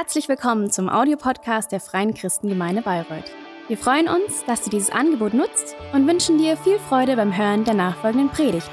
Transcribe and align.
Herzlich 0.00 0.28
willkommen 0.28 0.70
zum 0.70 0.88
Audiopodcast 0.88 1.72
der 1.72 1.80
Freien 1.80 2.14
Christengemeinde 2.14 2.82
Bayreuth. 2.82 3.32
Wir 3.66 3.76
freuen 3.76 4.06
uns, 4.06 4.44
dass 4.44 4.62
du 4.62 4.70
dieses 4.70 4.90
Angebot 4.90 5.34
nutzt 5.34 5.74
und 5.92 6.06
wünschen 6.06 6.38
dir 6.38 6.56
viel 6.56 6.78
Freude 6.78 7.16
beim 7.16 7.36
Hören 7.36 7.64
der 7.64 7.74
nachfolgenden 7.74 8.28
Predigt. 8.28 8.70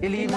Ihr 0.00 0.08
Lieben, 0.08 0.34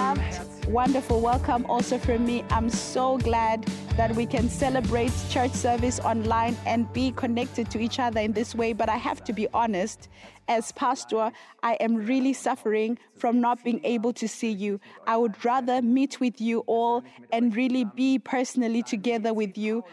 wonderful 0.68 1.20
welcome 1.20 1.68
also 1.68 1.98
from 1.98 2.24
me. 2.28 2.44
I'm 2.52 2.70
so 2.70 3.18
glad 3.24 3.66
that 3.98 4.14
we 4.14 4.26
can 4.26 4.50
celebrate 4.50 5.12
church 5.30 5.54
service 5.54 6.02
online 6.02 6.58
and 6.66 6.92
be 6.92 7.12
connected 7.12 7.72
to 7.72 7.80
each 7.80 7.98
other 7.98 8.20
in 8.20 8.34
this 8.34 8.54
way. 8.54 8.74
But 8.74 8.90
I 8.90 8.98
have 8.98 9.24
to 9.24 9.32
be 9.32 9.48
honest, 9.54 10.10
as 10.50 10.74
pastor, 10.74 11.32
I 11.64 11.76
am 11.76 11.96
really 11.96 12.34
suffering 12.34 12.98
from 13.16 13.40
not 13.40 13.64
being 13.64 13.80
able 13.86 14.12
to 14.14 14.28
see 14.28 14.52
you. 14.52 14.82
I 15.08 15.16
would 15.16 15.44
rather 15.46 15.82
meet 15.82 16.20
with 16.20 16.42
you 16.42 16.60
all 16.68 17.04
and 17.32 17.56
really 17.56 17.86
be 17.86 18.20
personally 18.20 18.84
together 18.84 19.34
with 19.34 19.58
you. 19.58 19.86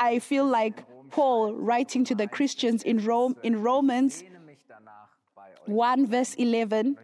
I 0.00 0.20
feel 0.20 0.46
like 0.46 0.82
Paul 1.10 1.54
writing 1.54 2.02
to 2.06 2.14
the 2.14 2.26
Christians 2.26 2.82
in 2.82 3.04
Rome 3.04 3.36
in 3.42 3.62
Romans 3.62 4.22
sehne 4.22 4.40
mich 4.40 4.64
danach 4.66 5.10
bei 5.34 5.52
euch 5.52 5.68
1 5.68 6.06
verse 6.06 6.34
11 6.36 6.96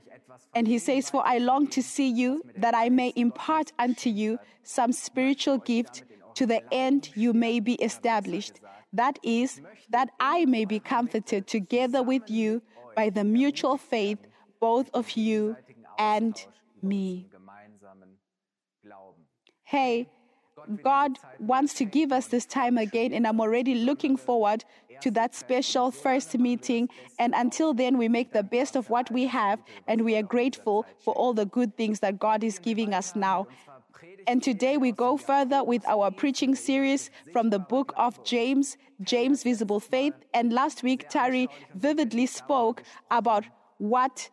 and 0.55 0.67
he 0.67 0.79
says 0.79 1.11
for 1.11 1.23
i 1.25 1.39
long 1.39 1.69
to 1.69 1.83
see 1.83 2.09
you 2.09 2.43
that 2.57 2.75
i 2.75 2.89
may 2.89 3.13
impart 3.15 3.73
unto 3.79 4.11
you 4.11 4.39
some 4.65 4.93
spiritual 4.93 5.59
gift 5.59 6.03
to 6.41 6.47
the 6.47 6.63
end 6.73 7.11
you 7.15 7.35
may 7.35 7.61
be 7.61 7.75
established 7.75 8.61
that 8.95 9.19
is 9.23 9.61
that 9.91 10.09
i 10.19 10.47
may 10.47 10.65
be 10.65 10.81
comforted 10.81 11.47
together 11.47 12.03
with 12.03 12.31
you 12.31 12.63
by 12.97 13.11
the 13.11 13.23
mutual 13.23 13.77
faith 13.77 14.21
both 14.59 14.89
of 14.95 15.11
you 15.11 15.55
and 15.99 16.47
me 16.83 17.27
hey 19.65 20.09
God 20.83 21.19
wants 21.39 21.75
to 21.75 21.85
give 21.85 22.13
us 22.13 22.27
this 22.27 22.45
time 22.45 22.77
again, 22.77 23.13
and 23.13 23.27
I'm 23.27 23.41
already 23.41 23.75
looking 23.75 24.17
forward 24.17 24.65
to 25.01 25.11
that 25.13 25.35
special 25.35 25.91
first 25.91 26.39
meeting. 26.39 26.89
And 27.19 27.35
until 27.35 27.73
then, 27.73 27.97
we 27.97 28.09
make 28.09 28.33
the 28.33 28.43
best 28.43 28.77
of 28.77 28.91
what 28.91 29.11
we 29.11 29.27
have, 29.27 29.63
and 29.87 30.05
we 30.05 30.17
are 30.17 30.23
grateful 30.23 30.85
for 30.99 31.15
all 31.15 31.33
the 31.33 31.47
good 31.47 31.77
things 31.77 32.01
that 32.01 32.19
God 32.19 32.45
is 32.45 32.59
giving 32.59 32.93
us 32.93 33.17
now. 33.17 33.47
And 34.27 34.43
today 34.43 34.77
we 34.77 34.93
go 34.93 35.17
further 35.17 35.63
with 35.65 35.87
our 35.87 36.11
preaching 36.11 36.55
series 36.55 37.11
from 37.33 37.51
the 37.51 37.59
book 37.59 37.93
of 37.97 38.23
James, 38.25 38.77
James 39.03 39.43
Visible 39.43 39.81
Faith. 39.81 40.15
And 40.35 40.53
last 40.53 40.83
week, 40.83 41.09
Tari 41.09 41.49
vividly 41.75 42.27
spoke 42.27 42.83
about 43.11 43.45
what 43.79 44.29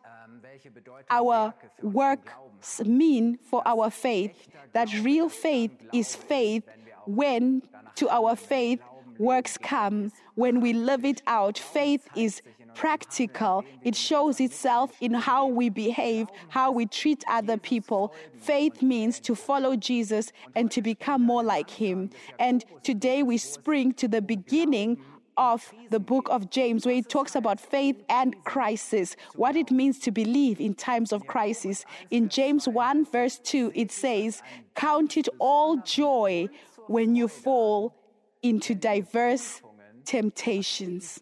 our 1.10 1.54
works 1.82 2.80
mean 2.84 3.38
for 3.42 3.62
our 3.66 3.90
faith. 3.90 4.48
That 4.72 4.92
real 5.02 5.28
faith 5.28 5.72
is 5.92 6.14
faith 6.14 6.64
when 7.06 7.62
to 7.96 8.08
our 8.10 8.36
faith 8.36 8.80
works 9.18 9.58
come, 9.58 10.12
when 10.34 10.60
we 10.60 10.72
live 10.72 11.04
it 11.04 11.22
out. 11.26 11.58
Faith 11.58 12.08
is 12.14 12.42
practical, 12.74 13.64
it 13.82 13.94
shows 13.94 14.40
itself 14.40 14.92
in 15.00 15.14
how 15.14 15.46
we 15.46 15.68
behave, 15.68 16.28
how 16.48 16.70
we 16.70 16.86
treat 16.86 17.24
other 17.28 17.56
people. 17.56 18.14
Faith 18.36 18.82
means 18.82 19.20
to 19.20 19.34
follow 19.34 19.76
Jesus 19.76 20.32
and 20.54 20.70
to 20.70 20.82
become 20.82 21.22
more 21.22 21.42
like 21.42 21.70
him. 21.70 22.10
And 22.38 22.64
today 22.82 23.22
we 23.22 23.38
spring 23.38 23.92
to 23.94 24.08
the 24.08 24.22
beginning 24.22 24.98
of 25.38 25.72
the 25.90 26.00
book 26.00 26.28
of 26.30 26.50
James, 26.50 26.84
where 26.84 26.96
it 26.96 27.08
talks 27.08 27.36
about 27.36 27.60
faith 27.60 28.02
and 28.08 28.34
crisis, 28.44 29.16
what 29.36 29.54
it 29.56 29.70
means 29.70 29.98
to 30.00 30.10
believe 30.10 30.60
in 30.60 30.74
times 30.74 31.12
of 31.12 31.26
crisis. 31.26 31.84
In 32.10 32.28
James 32.28 32.66
1, 32.66 33.06
verse 33.06 33.38
2, 33.38 33.72
it 33.74 33.92
says, 33.92 34.42
Count 34.74 35.16
it 35.16 35.28
all 35.38 35.76
joy 35.78 36.48
when 36.88 37.14
you 37.14 37.28
fall 37.28 37.94
into 38.42 38.74
diverse 38.74 39.62
temptations. 40.04 41.20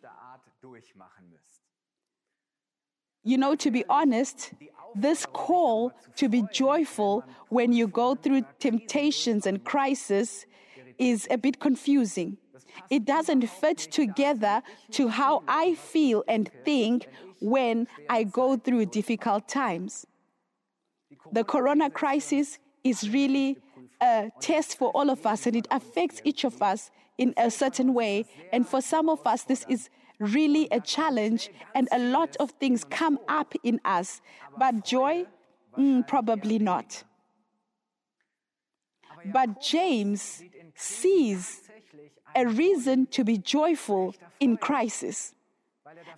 You 3.27 3.37
know, 3.39 3.57
to 3.57 3.73
be 3.73 3.85
honest, 3.89 4.53
this 4.95 5.27
call 5.27 5.93
to 6.15 6.29
be 6.29 6.45
joyful 6.53 7.25
when 7.49 7.73
you 7.73 7.89
go 7.89 8.15
through 8.15 8.43
temptations 8.61 9.47
and 9.47 9.65
crisis 9.65 10.47
is 10.97 11.27
a 11.29 11.37
bit 11.37 11.59
confusing. 11.59 12.39
It 12.89 13.05
doesn't 13.05 13.45
fit 13.49 13.79
together 13.79 14.63
to 14.93 15.09
how 15.09 15.43
I 15.49 15.75
feel 15.75 16.23
and 16.29 16.49
think 16.65 17.09
when 17.41 17.89
I 18.09 18.23
go 18.23 18.57
through 18.57 18.87
difficult 18.87 19.49
times. 19.49 20.07
The 21.33 21.43
corona 21.43 21.91
crisis 21.91 22.61
is 22.85 23.11
really 23.11 23.59
a 24.01 24.31
test 24.41 24.79
for 24.79 24.91
all 24.91 25.11
of 25.11 25.27
us 25.27 25.47
and 25.49 25.57
it 25.57 25.67
affects 25.73 26.21
each 26.23 26.45
of 26.45 26.63
us 26.63 26.93
in 27.19 27.35
a 27.37 27.51
certain 27.51 27.93
way. 27.93 28.27
And 28.53 28.69
for 28.69 28.81
some 28.81 29.09
of 29.09 29.27
us, 29.27 29.43
this 29.43 29.67
is 29.69 29.91
really 30.19 30.69
a 30.71 30.81
challenge 30.81 31.51
and 31.75 31.89
a 31.93 31.99
lot 31.99 32.37
of 32.37 32.51
things 32.53 32.85
come 32.85 33.19
up 33.29 33.55
in 33.63 33.81
us. 33.85 34.21
But 34.59 34.85
joy, 34.85 35.27
Mm, 35.77 36.07
probably 36.07 36.59
not. 36.59 37.05
But 39.27 39.61
James 39.61 40.43
sees 40.75 41.63
a 42.35 42.47
reason 42.47 43.07
to 43.07 43.25
be 43.25 43.39
joyful 43.39 44.15
in 44.41 44.57
crisis 44.57 45.35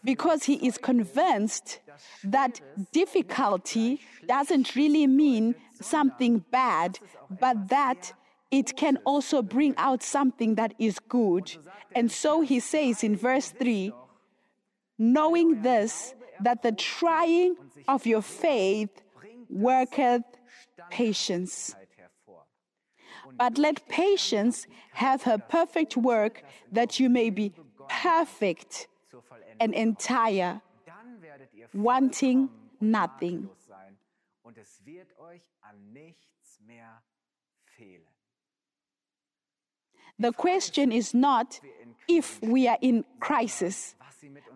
because 0.04 0.44
he 0.44 0.54
is 0.66 0.78
convinced 0.78 1.80
that 2.24 2.60
difficulty 2.92 4.00
doesn't 4.26 4.74
really 4.74 5.06
mean 5.06 5.54
something 5.80 6.44
bad, 6.50 6.98
but 7.40 7.68
that 7.68 8.12
it 8.50 8.76
can 8.76 8.98
also 9.04 9.42
bring 9.42 9.74
out 9.76 10.02
something 10.02 10.54
that 10.54 10.74
is 10.78 10.98
good. 10.98 11.56
And 11.94 12.10
so 12.10 12.40
he 12.40 12.60
says 12.60 13.04
in 13.04 13.16
verse 13.16 13.50
3 13.50 13.92
knowing 14.98 15.62
this, 15.62 16.14
that 16.40 16.62
the 16.62 16.72
trying 16.72 17.54
of 17.86 18.04
your 18.04 18.22
faith 18.22 18.90
worketh 19.48 20.24
patience. 20.90 21.74
But 23.36 23.58
let 23.58 23.88
patience 23.88 24.66
have 24.94 25.22
her 25.22 25.38
perfect 25.38 25.96
work, 25.96 26.42
that 26.72 26.98
you 26.98 27.08
may 27.08 27.30
be 27.30 27.52
perfect 27.88 28.88
and 29.60 29.72
entire, 29.72 30.60
wanting 31.72 32.48
nothing. 32.80 33.48
und 34.48 34.56
es 34.56 34.80
wird 34.86 35.12
euch 35.18 35.42
an 35.60 35.92
nichts 35.92 36.58
mehr 36.60 37.02
fehlen. 37.76 38.17
The 40.18 40.32
question 40.32 40.90
is 40.90 41.14
not 41.14 41.60
if 42.08 42.40
we 42.42 42.66
are 42.66 42.78
in 42.80 43.04
crisis, 43.20 43.94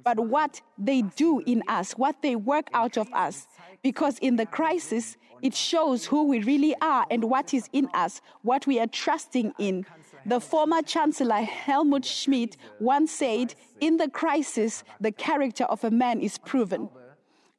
but 0.02 0.18
what 0.18 0.60
they 0.76 1.02
do 1.02 1.40
in 1.46 1.62
us, 1.68 1.92
what 1.92 2.20
they 2.22 2.34
work 2.34 2.68
out 2.74 2.96
of 2.96 3.12
us. 3.12 3.46
Because 3.82 4.18
in 4.18 4.36
the 4.36 4.46
crisis, 4.46 5.16
it 5.40 5.54
shows 5.54 6.06
who 6.06 6.24
we 6.24 6.40
really 6.40 6.74
are 6.80 7.06
and 7.10 7.24
what 7.24 7.52
is 7.52 7.68
in 7.72 7.88
us, 7.94 8.20
what 8.42 8.66
we 8.66 8.80
are 8.80 8.86
trusting 8.86 9.52
in. 9.58 9.84
The 10.24 10.40
former 10.40 10.82
Chancellor 10.82 11.42
Helmut 11.42 12.04
Schmidt 12.04 12.56
once 12.80 13.12
said, 13.12 13.54
In 13.80 13.96
the 13.96 14.08
crisis, 14.08 14.84
the 15.00 15.12
character 15.12 15.64
of 15.64 15.82
a 15.84 15.90
man 15.90 16.20
is 16.20 16.38
proven. 16.38 16.88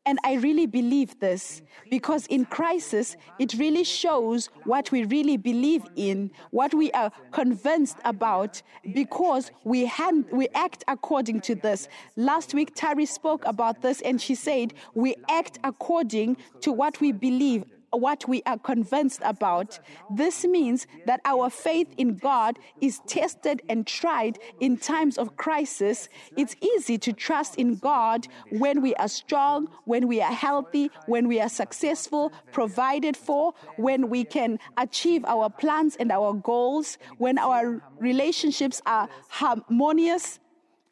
And 0.06 0.20
I 0.26 0.34
really 0.34 0.66
believe 0.66 1.18
this 1.22 1.62
because 1.90 2.28
in 2.28 2.44
crisis, 2.46 3.16
it 3.40 3.54
really 3.54 3.86
shows 3.86 4.48
what 4.66 4.92
we 4.92 5.06
really 5.06 5.38
believe 5.38 5.84
in, 5.96 6.30
what 6.52 6.74
we 6.74 6.92
are 6.92 7.10
convinced 7.32 7.98
about, 8.04 8.62
because 8.94 9.52
we, 9.64 9.86
hand, 9.86 10.26
we 10.32 10.50
act 10.56 10.84
according 10.90 11.40
to 11.42 11.56
this. 11.56 11.88
Last 12.18 12.54
week, 12.54 12.76
Tari 12.76 13.06
spoke 13.06 13.46
about 13.46 13.82
this 13.82 14.02
and 14.02 14.22
she 14.22 14.36
said, 14.36 14.74
We 14.94 15.16
act 15.30 15.60
according 15.64 16.36
to 16.62 16.74
what 16.74 17.00
we 17.00 17.14
believe. 17.14 17.64
What 17.94 18.28
we 18.28 18.42
are 18.46 18.58
convinced 18.58 19.22
about. 19.24 19.80
This 20.10 20.44
means 20.46 20.88
that 21.06 21.22
our 21.26 21.50
faith 21.50 21.94
in 21.98 22.16
God 22.16 22.58
is 22.82 23.00
tested 23.08 23.62
and 23.70 23.86
tried 23.86 24.40
in 24.60 24.78
times 24.78 25.18
of 25.18 25.38
crisis. 25.38 26.10
It's 26.36 26.56
easy 26.60 26.98
to 26.98 27.14
trust 27.14 27.56
in 27.56 27.76
God 27.76 28.28
when 28.50 28.82
we 28.82 28.96
are 28.96 29.08
strong, 29.08 29.68
when 29.86 30.08
we 30.08 30.22
are 30.22 30.32
healthy, 30.32 30.90
when 31.06 31.28
we 31.28 31.40
are 31.40 31.50
successful, 31.50 32.32
provided 32.52 33.16
for, 33.16 33.54
when 33.78 34.10
we 34.10 34.24
can 34.24 34.60
achieve 34.78 35.24
our 35.26 35.50
plans 35.50 35.96
and 35.96 36.12
our 36.12 36.34
goals, 36.34 36.98
when 37.20 37.38
our 37.38 37.82
relationships 38.00 38.82
are 38.86 39.08
harmonious 39.30 40.40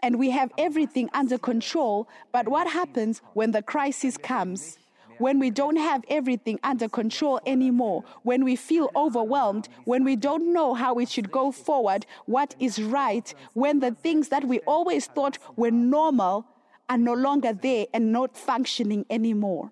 and 0.04 0.18
we 0.18 0.30
have 0.31 0.51
everything 0.57 1.09
under 1.13 1.38
control. 1.38 2.07
But 2.31 2.47
what 2.47 2.68
happens 2.68 3.21
when 3.33 3.51
the 3.51 3.62
crisis 3.62 4.18
comes? 4.18 4.77
When 5.21 5.38
we 5.38 5.51
don't 5.51 5.77
have 5.77 6.03
everything 6.09 6.59
under 6.63 6.89
control 6.89 7.39
anymore, 7.45 8.03
when 8.23 8.44
we 8.44 8.56
feel 8.56 8.89
overwhelmed, 8.95 9.69
when 9.85 10.03
we 10.03 10.15
don't 10.15 10.51
know 10.51 10.73
how 10.73 10.95
we 10.95 11.06
should 11.06 11.31
go 11.31 11.51
forward, 11.51 12.06
what 12.25 12.56
is 12.59 12.81
right, 12.81 13.33
when 13.53 13.79
the 13.79 13.91
things 13.91 14.29
that 14.29 14.44
we 14.45 14.59
always 14.62 15.06
thought 15.06 15.38
were 15.56 15.71
normal 15.71 16.45
are 16.89 16.97
no 16.97 17.13
longer 17.13 17.53
there 17.53 17.85
and 17.94 18.12
not 18.12 18.35
functioning 18.35 19.06
anymore. 19.09 19.71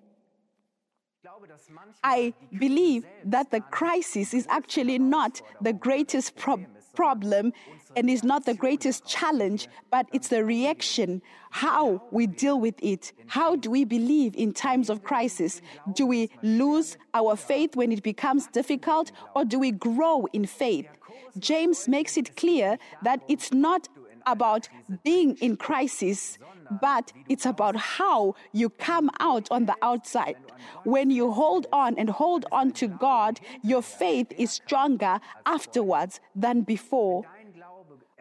I 2.02 2.32
believe 2.56 3.04
that 3.24 3.50
the 3.50 3.60
crisis 3.60 4.32
is 4.32 4.46
actually 4.48 4.98
not 4.98 5.42
the 5.60 5.72
greatest 5.72 6.36
pro- 6.36 6.64
problem 6.94 7.52
and 7.96 8.08
is 8.08 8.22
not 8.22 8.44
the 8.44 8.54
greatest 8.54 9.06
challenge, 9.06 9.68
but 9.90 10.06
it's 10.12 10.28
the 10.28 10.44
reaction, 10.44 11.22
how 11.50 12.02
we 12.10 12.26
deal 12.26 12.60
with 12.60 12.74
it. 12.82 13.12
How 13.26 13.56
do 13.56 13.70
we 13.70 13.84
believe 13.84 14.34
in 14.36 14.52
times 14.52 14.90
of 14.90 15.02
crisis? 15.02 15.60
Do 15.92 16.06
we 16.06 16.30
lose 16.42 16.96
our 17.14 17.36
faith 17.36 17.76
when 17.76 17.92
it 17.92 18.02
becomes 18.02 18.46
difficult, 18.46 19.12
or 19.34 19.44
do 19.44 19.58
we 19.58 19.72
grow 19.72 20.26
in 20.32 20.46
faith? 20.46 20.86
James 21.38 21.88
makes 21.88 22.16
it 22.16 22.36
clear 22.36 22.78
that 23.02 23.22
it's 23.28 23.52
not 23.52 23.88
about 24.26 24.68
being 25.02 25.36
in 25.36 25.56
crisis, 25.56 26.38
but 26.80 27.12
it's 27.28 27.46
about 27.46 27.74
how 27.74 28.34
you 28.52 28.68
come 28.68 29.10
out 29.18 29.48
on 29.50 29.66
the 29.66 29.74
outside. 29.82 30.36
When 30.84 31.10
you 31.10 31.32
hold 31.32 31.66
on 31.72 31.96
and 31.98 32.08
hold 32.08 32.46
on 32.52 32.72
to 32.72 32.86
God, 32.86 33.40
your 33.62 33.82
faith 33.82 34.32
is 34.36 34.50
stronger 34.50 35.20
afterwards 35.46 36.20
than 36.34 36.62
before 36.62 37.24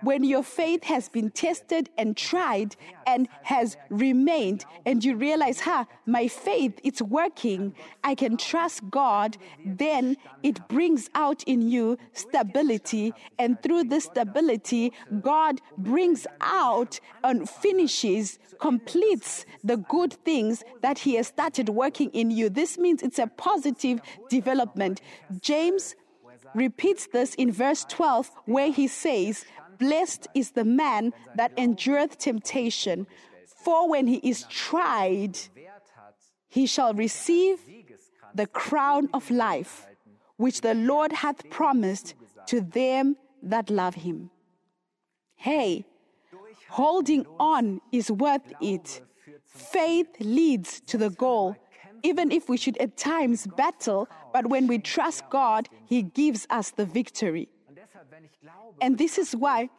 when 0.01 0.23
your 0.23 0.43
faith 0.43 0.83
has 0.85 1.09
been 1.09 1.29
tested 1.29 1.89
and 1.97 2.15
tried 2.15 2.75
and 3.05 3.27
has 3.43 3.77
remained 3.89 4.65
and 4.85 5.03
you 5.03 5.15
realize 5.15 5.61
ha 5.61 5.85
huh, 5.87 5.97
my 6.05 6.27
faith 6.27 6.79
it's 6.83 7.01
working. 7.01 7.73
I 8.03 8.15
can 8.15 8.37
trust 8.37 8.89
god 8.89 9.37
then 9.65 10.17
it 10.43 10.67
brings 10.67 11.09
out 11.15 11.43
in 11.43 11.61
you 11.69 11.97
stability. 12.13 13.13
And 13.37 13.61
through 13.61 13.85
this 13.85 14.05
stability 14.05 14.93
god 15.21 15.61
brings 15.77 16.27
out 16.41 16.99
and 17.23 17.49
finishes 17.49 18.39
completes 18.59 19.45
the 19.63 19.77
good 19.77 20.13
things 20.25 20.63
that 20.81 20.99
he 20.99 21.15
has 21.15 21.27
started 21.27 21.69
working 21.69 22.09
in 22.11 22.29
you. 22.31 22.49
This 22.49 22.77
means 22.77 23.01
it's 23.01 23.19
a 23.19 23.27
positive 23.27 24.01
development. 24.29 25.01
James 25.41 25.95
repeats 26.55 27.07
this 27.07 27.35
in 27.35 27.51
verse 27.51 27.85
12 27.89 28.31
where 28.45 28.71
he 28.71 28.87
says 28.87 29.45
Blessed 29.79 30.27
is 30.33 30.51
the 30.51 30.65
man 30.65 31.13
that 31.35 31.51
endureth 31.57 32.17
temptation, 32.17 33.07
for 33.63 33.89
when 33.89 34.07
he 34.07 34.17
is 34.17 34.43
tried, 34.49 35.37
he 36.49 36.65
shall 36.65 36.93
receive 36.93 37.59
the 38.33 38.47
crown 38.47 39.09
of 39.13 39.31
life, 39.31 39.87
which 40.37 40.61
the 40.61 40.73
Lord 40.73 41.11
hath 41.11 41.49
promised 41.49 42.15
to 42.47 42.61
them 42.61 43.15
that 43.43 43.69
love 43.69 43.95
him. 43.95 44.31
Hey, 45.35 45.85
holding 46.69 47.25
on 47.39 47.81
is 47.91 48.11
worth 48.11 48.53
it. 48.61 49.01
Faith 49.45 50.07
leads 50.19 50.81
to 50.81 50.97
the 50.97 51.09
goal, 51.09 51.55
even 52.03 52.31
if 52.31 52.49
we 52.49 52.57
should 52.57 52.77
at 52.77 52.97
times 52.97 53.47
battle, 53.47 54.07
but 54.33 54.47
when 54.47 54.67
we 54.67 54.79
trust 54.79 55.23
God, 55.29 55.67
He 55.85 56.01
gives 56.01 56.45
us 56.49 56.71
the 56.71 56.85
victory. 56.85 57.49
And 58.81 58.97
this 58.97 59.17
is 59.17 59.35
why 59.35 59.69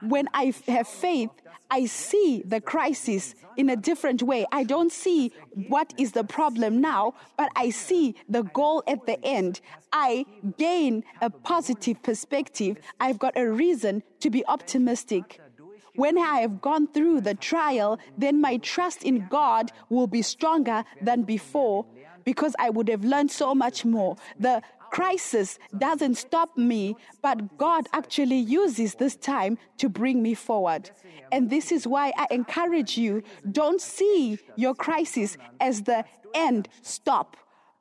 when 0.00 0.28
I 0.34 0.52
have 0.68 0.88
faith, 0.88 1.30
I 1.70 1.86
see 1.86 2.42
the 2.44 2.60
crisis 2.60 3.34
in 3.56 3.70
a 3.70 3.76
different 3.76 4.22
way. 4.22 4.46
I 4.52 4.64
don't 4.64 4.92
see 4.92 5.32
what 5.68 5.94
is 5.98 6.12
the 6.12 6.24
problem 6.24 6.80
now, 6.80 7.14
but 7.36 7.50
I 7.56 7.70
see 7.70 8.14
the 8.28 8.42
goal 8.42 8.82
at 8.86 9.06
the 9.06 9.22
end. 9.24 9.60
I 9.92 10.26
gain 10.58 11.04
a 11.20 11.30
positive 11.30 12.02
perspective. 12.02 12.78
I've 13.00 13.18
got 13.18 13.36
a 13.36 13.50
reason 13.50 14.02
to 14.20 14.30
be 14.30 14.44
optimistic. 14.46 15.40
When 15.96 16.18
I 16.18 16.40
have 16.40 16.60
gone 16.60 16.88
through 16.88 17.20
the 17.20 17.34
trial, 17.34 17.98
then 18.18 18.40
my 18.40 18.56
trust 18.58 19.04
in 19.04 19.26
God 19.28 19.70
will 19.88 20.08
be 20.08 20.22
stronger 20.22 20.84
than 21.00 21.22
before 21.22 21.86
because 22.24 22.56
I 22.58 22.70
would 22.70 22.88
have 22.88 23.04
learned 23.04 23.30
so 23.30 23.54
much 23.54 23.84
more. 23.84 24.16
The 24.38 24.62
crisis 24.94 25.58
doesn't 25.76 26.14
stop 26.14 26.56
me, 26.56 26.94
but 27.20 27.58
God 27.58 27.88
actually 27.92 28.38
uses 28.38 28.94
this 28.94 29.16
time 29.16 29.58
to 29.78 29.88
bring 29.88 30.22
me 30.22 30.34
forward. 30.34 30.88
And 31.32 31.50
this 31.50 31.72
is 31.72 31.84
why 31.84 32.12
I 32.16 32.28
encourage 32.30 32.96
you 32.96 33.24
don't 33.50 33.80
see 33.80 34.38
your 34.54 34.72
crisis 34.72 35.36
as 35.60 35.82
the 35.82 36.04
end 36.32 36.68
stop 36.82 37.36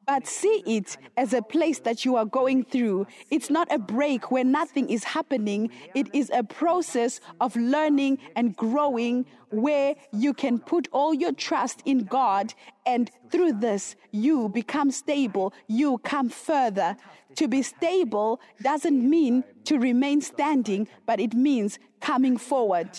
but 0.06 0.28
see 0.28 0.64
it 0.66 0.98
as 1.18 1.34
a 1.34 1.42
place 1.42 1.80
that 1.80 2.06
you 2.06 2.16
are 2.16 2.26
going 2.26 2.64
through. 2.64 3.08
It's 3.32 3.50
not 3.50 3.72
a 3.72 3.80
break 3.80 4.32
where 4.32 4.44
nothing 4.44 4.90
is 4.90 5.04
happening. 5.04 5.70
It 5.96 6.14
is 6.14 6.32
a 6.34 6.44
process 6.44 7.20
of 7.40 7.56
learning 7.56 8.20
and 8.36 8.56
growing 8.56 9.26
where 9.50 9.96
you 10.12 10.34
can 10.34 10.60
put 10.60 10.88
all 10.92 11.14
your 11.14 11.32
trust 11.32 11.82
in 11.86 12.06
God, 12.06 12.54
and 12.86 13.12
through 13.30 13.54
this, 13.54 13.96
you 14.12 14.50
become 14.50 14.90
stable, 14.90 15.54
you 15.68 16.00
come 16.00 16.30
further. 16.30 16.98
To 17.36 17.48
be 17.48 17.62
stable 17.62 18.42
doesn't 18.62 19.08
mean 19.08 19.44
to 19.66 19.78
remain 19.78 20.22
standing, 20.22 20.88
but 21.06 21.20
it 21.20 21.34
means 21.34 21.78
coming 22.02 22.38
forward. 22.38 22.90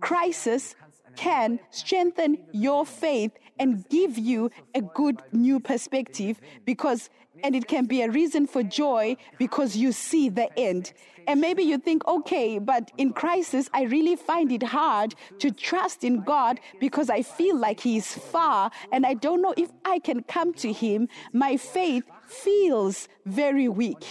Crisis 0.00 0.74
can 1.14 1.60
strengthen 1.70 2.38
your 2.52 2.84
faith 2.84 3.32
and 3.58 3.88
give 3.88 4.18
you 4.18 4.50
a 4.74 4.80
good 4.80 5.22
new 5.32 5.60
perspective 5.60 6.40
because 6.64 7.10
and 7.42 7.54
it 7.54 7.68
can 7.68 7.86
be 7.86 8.02
a 8.02 8.10
reason 8.10 8.46
for 8.46 8.62
joy 8.62 9.16
because 9.38 9.76
you 9.76 9.92
see 9.92 10.28
the 10.28 10.48
end. 10.58 10.92
And 11.26 11.40
maybe 11.40 11.64
you 11.64 11.78
think, 11.78 12.06
okay, 12.06 12.58
but 12.58 12.92
in 12.98 13.12
crisis, 13.12 13.68
I 13.74 13.82
really 13.82 14.14
find 14.14 14.52
it 14.52 14.62
hard 14.62 15.14
to 15.40 15.50
trust 15.50 16.04
in 16.04 16.22
God 16.22 16.60
because 16.78 17.10
I 17.10 17.22
feel 17.22 17.56
like 17.56 17.80
He 17.80 17.96
is 17.96 18.14
far 18.14 18.70
and 18.92 19.04
I 19.04 19.14
don't 19.14 19.42
know 19.42 19.54
if 19.56 19.70
I 19.84 19.98
can 19.98 20.22
come 20.22 20.54
to 20.54 20.72
Him. 20.72 21.08
My 21.32 21.56
faith 21.56 22.04
feels 22.26 23.08
very 23.24 23.68
weak. 23.68 24.04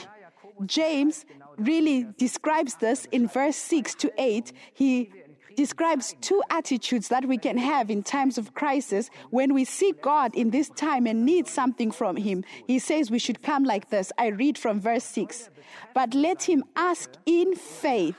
James 0.65 1.25
really 1.57 2.07
describes 2.17 2.75
this 2.75 3.05
in 3.11 3.27
verse 3.27 3.55
6 3.55 3.95
to 3.95 4.11
8. 4.17 4.51
He 4.73 5.11
describes 5.55 6.15
two 6.21 6.41
attitudes 6.49 7.07
that 7.09 7.25
we 7.25 7.37
can 7.37 7.57
have 7.57 7.89
in 7.89 8.03
times 8.03 8.37
of 8.37 8.53
crisis 8.53 9.09
when 9.29 9.53
we 9.53 9.65
seek 9.65 10.01
God 10.01 10.35
in 10.35 10.51
this 10.51 10.69
time 10.69 11.07
and 11.07 11.25
need 11.25 11.47
something 11.47 11.91
from 11.91 12.17
Him. 12.17 12.43
He 12.67 12.79
says 12.79 13.11
we 13.11 13.19
should 13.19 13.41
come 13.41 13.63
like 13.63 13.89
this. 13.89 14.11
I 14.17 14.27
read 14.27 14.57
from 14.57 14.79
verse 14.79 15.03
6. 15.05 15.49
But 15.93 16.13
let 16.13 16.43
him 16.43 16.63
ask 16.75 17.09
in 17.25 17.55
faith, 17.55 18.17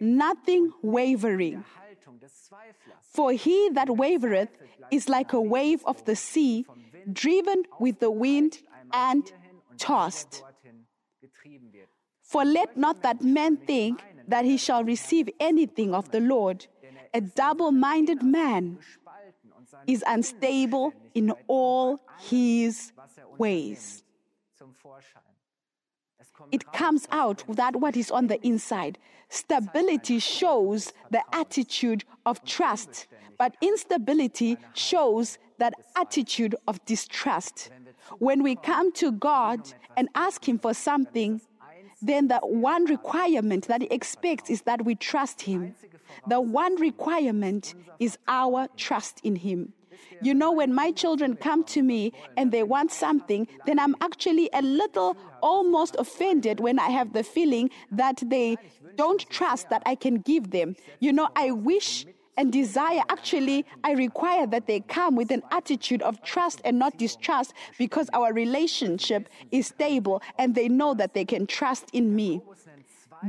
nothing 0.00 0.72
wavering. 0.82 1.64
For 3.12 3.32
he 3.32 3.70
that 3.74 3.88
wavereth 3.88 4.48
is 4.90 5.08
like 5.08 5.32
a 5.32 5.40
wave 5.40 5.82
of 5.84 6.04
the 6.04 6.16
sea, 6.16 6.66
driven 7.12 7.64
with 7.78 8.00
the 8.00 8.10
wind 8.10 8.58
and 8.92 9.30
tossed. 9.78 10.42
For 12.22 12.44
let 12.44 12.76
not 12.76 13.02
that 13.02 13.22
man 13.22 13.58
think 13.58 14.02
that 14.28 14.44
he 14.44 14.56
shall 14.56 14.84
receive 14.84 15.28
anything 15.40 15.94
of 15.94 16.10
the 16.10 16.20
Lord. 16.20 16.66
A 17.14 17.20
double 17.20 17.72
minded 17.72 18.22
man 18.22 18.78
is 19.86 20.04
unstable 20.06 20.92
in 21.14 21.32
all 21.46 22.00
his 22.20 22.92
ways. 23.38 24.04
It 26.50 26.72
comes 26.72 27.06
out 27.10 27.44
that 27.48 27.76
what 27.76 27.96
is 27.96 28.10
on 28.10 28.26
the 28.26 28.44
inside. 28.46 28.98
Stability 29.28 30.18
shows 30.18 30.92
the 31.10 31.22
attitude 31.32 32.04
of 32.26 32.44
trust, 32.44 33.06
but 33.38 33.56
instability 33.60 34.58
shows 34.74 35.38
that 35.58 35.74
attitude 35.96 36.54
of 36.68 36.84
distrust. 36.84 37.70
When 38.18 38.42
we 38.42 38.56
come 38.56 38.92
to 38.92 39.12
God 39.12 39.72
and 39.96 40.08
ask 40.14 40.46
Him 40.48 40.58
for 40.58 40.74
something, 40.74 41.40
then 42.02 42.28
the 42.28 42.38
one 42.42 42.84
requirement 42.86 43.68
that 43.68 43.82
he 43.82 43.88
expects 43.88 44.50
is 44.50 44.62
that 44.62 44.84
we 44.84 44.94
trust 44.94 45.42
him. 45.42 45.74
The 46.26 46.40
one 46.40 46.76
requirement 46.76 47.74
is 47.98 48.18
our 48.28 48.68
trust 48.76 49.20
in 49.22 49.36
him. 49.36 49.72
You 50.20 50.34
know, 50.34 50.52
when 50.52 50.74
my 50.74 50.92
children 50.92 51.36
come 51.36 51.64
to 51.64 51.82
me 51.82 52.12
and 52.36 52.52
they 52.52 52.62
want 52.62 52.92
something, 52.92 53.48
then 53.66 53.78
I'm 53.78 53.96
actually 54.00 54.50
a 54.52 54.62
little 54.62 55.16
almost 55.42 55.96
offended 55.98 56.60
when 56.60 56.78
I 56.78 56.90
have 56.90 57.12
the 57.12 57.24
feeling 57.24 57.70
that 57.90 58.22
they 58.24 58.56
don't 58.96 59.28
trust 59.30 59.70
that 59.70 59.82
I 59.86 59.94
can 59.94 60.16
give 60.16 60.50
them. 60.50 60.76
You 61.00 61.12
know, 61.12 61.28
I 61.34 61.50
wish 61.50 62.06
and 62.36 62.52
desire, 62.52 63.02
actually, 63.08 63.66
I 63.84 63.92
require 63.92 64.46
that 64.46 64.66
they 64.66 64.80
come 64.80 65.16
with 65.16 65.30
an 65.30 65.42
attitude 65.50 66.02
of 66.02 66.22
trust 66.22 66.60
and 66.64 66.78
not 66.78 66.96
distrust 66.96 67.52
because 67.78 68.08
our 68.14 68.32
relationship 68.32 69.28
is 69.50 69.66
stable 69.68 70.22
and 70.38 70.54
they 70.54 70.68
know 70.68 70.94
that 70.94 71.14
they 71.14 71.24
can 71.24 71.46
trust 71.46 71.90
in 71.92 72.14
me. 72.14 72.40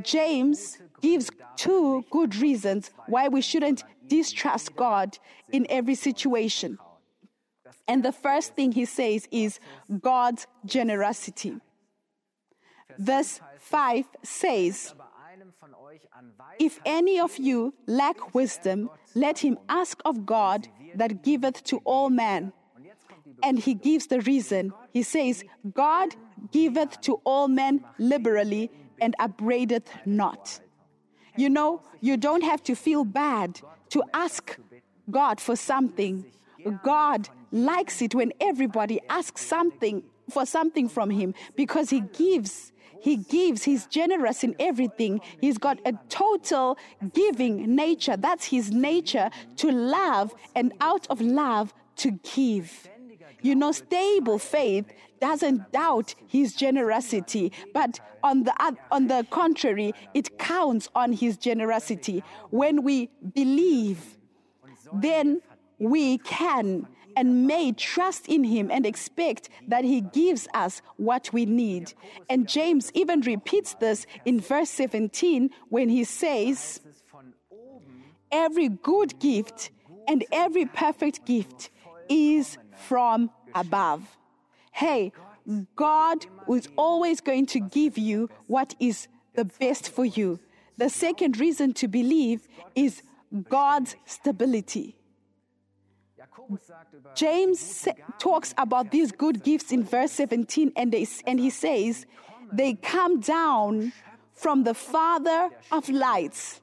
James 0.02 0.78
gives 1.02 1.30
two 1.56 2.04
good 2.10 2.36
reasons 2.38 2.92
why 3.08 3.28
we 3.28 3.42
shouldn't 3.42 3.84
distrust 4.08 4.76
God 4.76 5.18
in 5.52 5.68
every 5.70 5.96
situation. 5.96 6.80
And 7.88 8.04
the 8.04 8.12
first 8.12 8.56
thing 8.56 8.72
he 8.72 8.86
says 8.86 9.28
is 9.32 9.60
God's 10.02 10.48
generosity. 10.66 11.60
Verse 12.98 13.42
5 13.60 14.06
says, 14.24 14.94
if 16.60 16.80
any 16.86 17.20
of 17.20 17.38
you 17.38 17.74
lack 17.88 18.34
wisdom, 18.34 18.90
let 19.16 19.40
him 19.40 19.58
ask 19.70 20.02
of 20.06 20.26
God 20.26 20.68
that 20.96 21.24
giveth 21.24 21.64
to 21.66 21.78
all 21.84 22.10
men. 22.10 22.54
And 23.42 23.60
he 23.60 23.74
gives 23.74 24.08
the 24.08 24.22
reason. 24.22 24.74
He 24.92 25.04
says, 25.04 25.44
God 25.74 26.16
giveth 26.52 27.02
to 27.02 27.20
all 27.24 27.48
men 27.48 27.84
liberally 27.98 28.72
and 29.02 29.16
upbraideth 29.20 29.90
not. 30.06 30.60
You 31.36 31.50
know, 31.50 31.82
you 32.00 32.18
don't 32.18 32.44
have 32.44 32.64
to 32.64 32.76
feel 32.76 33.04
bad 33.04 33.60
to 33.90 34.04
ask 34.14 34.58
God 35.10 35.40
for 35.42 35.56
something. 35.56 36.26
God 36.84 37.30
likes 37.52 38.02
it 38.02 38.16
when 38.16 38.32
everybody 38.40 39.02
asks 39.10 39.46
something 39.46 40.04
for 40.30 40.46
something 40.46 40.88
from 40.90 41.10
him 41.10 41.34
because 41.56 41.90
he 41.90 42.02
gives. 42.02 42.72
He 43.04 43.18
gives. 43.18 43.64
He's 43.64 43.86
generous 43.86 44.46
in 44.46 44.56
everything. 44.60 45.20
He's 45.42 45.58
got 45.58 45.78
a 45.86 45.92
total 46.08 46.78
giving 47.14 47.76
nature. 47.76 48.16
That's 48.16 48.46
his 48.46 48.72
nature 48.72 49.30
to 49.58 49.72
love 49.74 50.34
and 50.56 50.72
out 50.80 51.06
of 51.10 51.20
love 51.20 51.74
to 51.98 52.12
give. 52.34 52.88
You 53.42 53.56
know, 53.56 53.74
stable 53.74 54.40
faith 54.40 54.86
doesn't 55.20 55.74
doubt 55.74 56.16
his 56.28 56.54
generosity, 56.54 57.52
but 57.74 58.00
on 58.24 58.44
the, 58.44 58.54
on 58.90 59.08
the 59.08 59.28
contrary, 59.30 59.94
it 60.14 60.38
counts 60.38 60.88
on 60.96 61.12
his 61.12 61.36
generosity. 61.36 62.24
When 62.52 62.84
we 62.84 63.10
believe, 63.34 64.18
then 64.94 65.42
we 65.78 66.20
can 66.20 66.88
and 67.16 67.48
may 67.48 67.72
trust 67.72 68.28
in 68.28 68.44
him 68.44 68.70
and 68.72 68.86
expect 68.86 69.50
that 69.68 69.84
he 69.84 70.02
gives 70.02 70.48
us 70.54 70.82
what 70.98 71.32
we 71.34 71.46
need. 71.46 71.94
And 72.30 72.48
James 72.48 72.92
even 72.94 73.22
repeats 73.22 73.76
this 73.76 74.06
in 74.26 74.40
verse 74.40 74.70
17 74.70 75.50
when 75.70 75.90
he 75.90 76.04
says, 76.04 76.82
Every 78.32 78.70
good 78.70 79.20
gift 79.20 79.70
and 80.08 80.26
every 80.32 80.66
perfect 80.66 81.26
gift 81.26 81.70
is 82.10 82.58
from 82.76 83.30
above. 83.54 84.18
Hey, 84.72 85.12
God 85.76 86.26
is 86.50 86.68
always 86.76 87.22
going 87.22 87.46
to 87.48 87.60
give 87.60 87.98
you 87.98 88.30
what 88.48 88.76
is 88.80 89.08
the 89.36 89.46
best 89.46 89.90
for 89.90 90.06
you. 90.06 90.40
The 90.78 90.90
second 90.90 91.40
reason 91.40 91.74
to 91.74 91.88
believe 91.88 92.48
is 92.76 93.04
God's 93.50 93.96
stability. 94.06 94.96
James 97.16 97.88
talks 98.20 98.54
about 98.58 98.92
these 98.92 99.12
good 99.12 99.44
gifts 99.44 99.72
in 99.72 99.84
verse 99.84 100.12
17, 100.12 100.74
and, 100.76 100.92
they, 100.92 101.08
and 101.26 101.40
he 101.40 101.50
says, 101.50 102.06
They 102.52 102.74
come 102.74 103.20
down 103.20 103.94
from 104.34 104.64
the 104.64 104.74
Father 104.74 105.50
of 105.72 105.90
lights, 105.90 106.62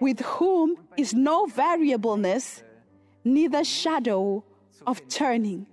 with 0.00 0.20
whom 0.20 0.76
is 0.96 1.14
no 1.14 1.46
variableness, 1.46 2.62
neither 3.24 3.64
shadow 3.64 4.44
of 4.86 5.06
turning. 5.08 5.66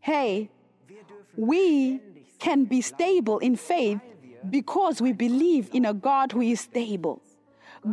Hey, 0.00 0.50
we 1.36 2.00
can 2.38 2.64
be 2.64 2.80
stable 2.80 3.38
in 3.38 3.56
faith 3.56 4.00
because 4.48 5.00
we 5.00 5.12
believe 5.12 5.70
in 5.72 5.84
a 5.84 5.94
God 5.94 6.32
who 6.32 6.40
is 6.40 6.60
stable. 6.60 7.22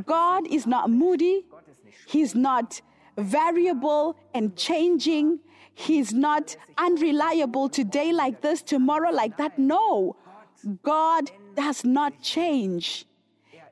God 0.06 0.48
is 0.48 0.66
not 0.66 0.90
moody, 0.90 1.46
He's 2.06 2.36
not 2.36 2.82
variable 3.18 4.16
and 4.34 4.56
changing. 4.56 5.40
He's 5.76 6.14
not 6.14 6.56
unreliable 6.78 7.70
today 7.70 8.14
like 8.14 8.42
this, 8.42 8.62
tomorrow 8.62 9.12
like 9.12 9.38
that. 9.38 9.58
No, 9.58 10.16
God 10.84 11.32
does 11.56 11.84
not 11.84 12.22
change. 12.22 13.06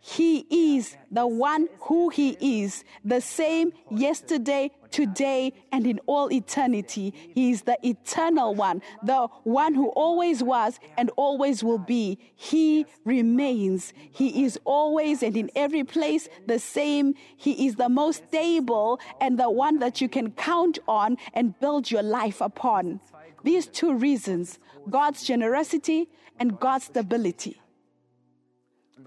He 0.04 0.48
is 0.50 0.98
the 1.12 1.28
one 1.28 1.70
who 1.82 2.10
He 2.10 2.36
is, 2.64 2.84
the 3.06 3.22
same 3.22 3.72
yesterday, 3.92 4.72
today, 4.90 5.54
and 5.72 5.86
in 5.86 6.00
all 6.08 6.32
eternity. 6.34 7.14
He 7.36 7.52
is 7.52 7.62
the 7.62 7.78
eternal 7.88 8.56
one, 8.56 8.82
the 9.04 9.28
one 9.44 9.76
who 9.76 9.90
always 9.90 10.42
was 10.42 10.80
and 10.98 11.12
always 11.18 11.64
will 11.64 11.78
be. 11.78 12.18
He 12.36 12.88
remains. 13.06 13.94
He 14.12 14.44
is 14.44 14.60
always 14.66 15.22
and 15.22 15.38
in 15.38 15.52
every 15.56 15.84
place 15.84 16.28
the 16.48 16.58
same. 16.58 17.14
He 17.38 17.68
is 17.68 17.76
the 17.76 17.90
most 17.90 18.28
stable 18.28 19.00
and 19.22 19.40
the 19.40 19.52
one 19.52 19.78
that 19.80 20.02
you 20.02 20.10
can 20.10 20.32
count 20.32 20.80
on 20.88 21.18
and 21.36 21.58
build 21.60 21.92
your 21.92 22.04
life 22.04 22.42
upon. 22.42 23.02
These 23.44 23.68
two 23.68 23.94
reasons 23.94 24.58
God's 24.90 25.24
generosity 25.24 26.10
and 26.40 26.60
God's 26.60 26.86
stability. 26.86 27.61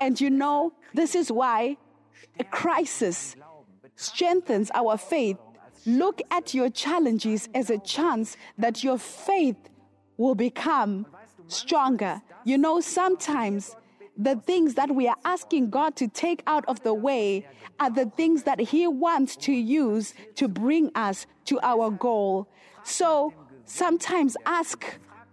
And 0.00 0.20
you 0.20 0.30
know, 0.30 0.72
this 0.92 1.14
is 1.14 1.30
why 1.30 1.76
a 2.38 2.44
crisis 2.44 3.36
strengthens 3.96 4.70
our 4.74 4.96
faith. 4.96 5.36
Look 5.86 6.22
at 6.30 6.54
your 6.54 6.70
challenges 6.70 7.48
as 7.54 7.70
a 7.70 7.78
chance 7.78 8.36
that 8.58 8.82
your 8.82 8.98
faith 8.98 9.56
will 10.16 10.34
become 10.34 11.06
stronger. 11.48 12.22
You 12.44 12.58
know, 12.58 12.80
sometimes 12.80 13.76
the 14.16 14.36
things 14.36 14.74
that 14.74 14.94
we 14.94 15.08
are 15.08 15.16
asking 15.24 15.70
God 15.70 15.96
to 15.96 16.08
take 16.08 16.42
out 16.46 16.64
of 16.68 16.82
the 16.82 16.94
way 16.94 17.46
are 17.80 17.90
the 17.90 18.06
things 18.06 18.44
that 18.44 18.60
He 18.60 18.86
wants 18.86 19.36
to 19.36 19.52
use 19.52 20.14
to 20.36 20.48
bring 20.48 20.90
us 20.94 21.26
to 21.46 21.60
our 21.62 21.90
goal. 21.90 22.48
So 22.84 23.34
sometimes 23.64 24.36
ask 24.46 24.84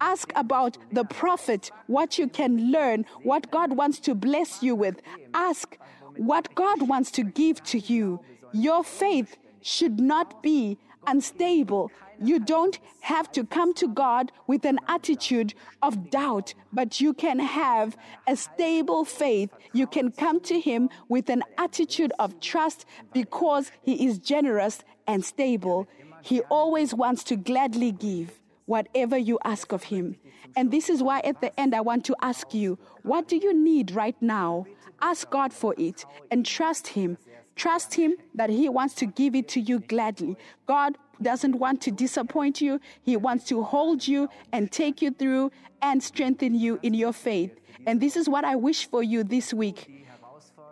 Ask 0.01 0.33
about 0.35 0.79
the 0.91 1.05
profit, 1.05 1.69
what 1.85 2.17
you 2.17 2.27
can 2.27 2.71
learn, 2.71 3.05
what 3.21 3.51
God 3.51 3.77
wants 3.77 3.99
to 4.01 4.15
bless 4.15 4.63
you 4.63 4.73
with. 4.73 4.99
Ask 5.35 5.77
what 6.17 6.53
God 6.55 6.87
wants 6.89 7.11
to 7.11 7.23
give 7.23 7.63
to 7.65 7.77
you. 7.77 8.19
Your 8.51 8.83
faith 8.83 9.37
should 9.61 9.99
not 9.99 10.41
be 10.41 10.79
unstable. 11.05 11.91
You 12.19 12.39
don't 12.39 12.79
have 13.01 13.31
to 13.33 13.43
come 13.43 13.75
to 13.75 13.87
God 13.87 14.31
with 14.47 14.65
an 14.65 14.79
attitude 14.87 15.53
of 15.83 16.09
doubt, 16.09 16.55
but 16.73 16.99
you 16.99 17.13
can 17.13 17.37
have 17.37 17.95
a 18.27 18.35
stable 18.35 19.05
faith. 19.05 19.51
You 19.71 19.85
can 19.85 20.11
come 20.11 20.39
to 20.41 20.59
Him 20.59 20.89
with 21.09 21.29
an 21.29 21.43
attitude 21.59 22.11
of 22.17 22.39
trust 22.39 22.85
because 23.13 23.71
He 23.83 24.07
is 24.07 24.17
generous 24.17 24.83
and 25.05 25.23
stable. 25.23 25.87
He 26.23 26.41
always 26.41 26.93
wants 26.93 27.23
to 27.25 27.35
gladly 27.35 27.91
give 27.91 28.40
whatever 28.71 29.17
you 29.17 29.37
ask 29.43 29.73
of 29.73 29.83
Him. 29.83 30.15
And 30.55 30.71
this 30.71 30.89
is 30.89 31.03
why 31.03 31.19
at 31.31 31.41
the 31.41 31.51
end 31.59 31.75
I 31.75 31.81
want 31.81 32.05
to 32.05 32.15
ask 32.21 32.53
you, 32.53 32.79
what 33.03 33.27
do 33.27 33.35
you 33.35 33.53
need 33.53 33.91
right 33.91 34.15
now? 34.21 34.65
Ask 35.01 35.29
God 35.29 35.51
for 35.51 35.75
it 35.77 36.05
and 36.31 36.45
trust 36.45 36.87
Him. 36.87 37.17
Trust 37.57 37.95
Him 37.95 38.15
that 38.33 38.49
He 38.49 38.69
wants 38.69 38.93
to 38.95 39.05
give 39.05 39.35
it 39.35 39.49
to 39.49 39.59
you 39.59 39.79
gladly. 39.79 40.37
God 40.67 40.97
doesn't 41.21 41.55
want 41.55 41.81
to 41.81 41.91
disappoint 41.91 42.61
you, 42.61 42.79
He 43.03 43.17
wants 43.17 43.43
to 43.47 43.61
hold 43.61 44.07
you 44.07 44.29
and 44.53 44.71
take 44.71 45.01
you 45.01 45.11
through 45.11 45.51
and 45.81 46.01
strengthen 46.01 46.55
you 46.55 46.79
in 46.81 46.93
your 46.93 47.11
faith. 47.11 47.51
And 47.85 47.99
this 47.99 48.15
is 48.15 48.29
what 48.29 48.45
I 48.45 48.55
wish 48.55 48.89
for 48.89 49.03
you 49.03 49.25
this 49.25 49.53
week 49.53 50.05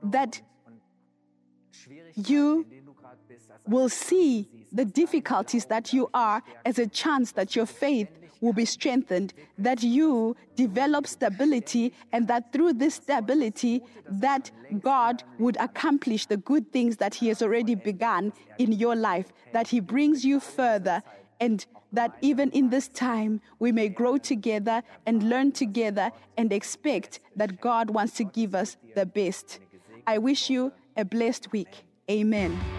that 0.01 0.41
you 2.15 2.65
will 3.68 3.89
see 3.89 4.48
the 4.71 4.85
difficulties 4.85 5.65
that 5.65 5.93
you 5.93 6.09
are 6.13 6.43
as 6.65 6.79
a 6.79 6.88
chance 6.88 7.31
that 7.33 7.55
your 7.55 7.65
faith 7.65 8.09
will 8.41 8.53
be 8.53 8.65
strengthened, 8.65 9.33
that 9.57 9.83
you 9.83 10.35
develop 10.55 11.05
stability, 11.07 11.93
and 12.11 12.27
that 12.27 12.53
through 12.53 12.73
this 12.73 12.95
stability, 12.95 13.81
that 14.09 14.49
God 14.81 15.23
would 15.38 15.57
accomplish 15.57 16.25
the 16.25 16.38
good 16.38 16.71
things 16.71 16.97
that 16.97 17.15
He 17.15 17.27
has 17.27 17.41
already 17.41 17.75
begun 17.75 18.31
in 18.57 18.71
your 18.71 18.95
life, 18.95 19.33
that 19.51 19.67
He 19.67 19.79
brings 19.79 20.23
you 20.23 20.39
further, 20.39 21.03
and 21.39 21.65
that 21.91 22.15
even 22.21 22.49
in 22.51 22.69
this 22.69 22.88
time 22.88 23.41
we 23.57 23.71
may 23.71 23.89
grow 23.89 24.17
together 24.17 24.83
and 25.05 25.29
learn 25.29 25.51
together 25.51 26.11
and 26.38 26.53
expect 26.53 27.19
that 27.35 27.59
God 27.59 27.89
wants 27.89 28.13
to 28.17 28.23
give 28.23 28.53
us 28.53 28.77
the 28.95 29.05
best. 29.05 29.59
I 30.05 30.17
wish 30.17 30.49
you 30.49 30.71
a 30.95 31.05
blessed 31.05 31.51
week. 31.51 31.83
Amen. 32.09 32.78